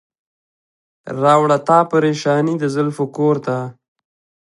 [1.21, 3.57] راوړه تا پریشاني د زلفو کور ته.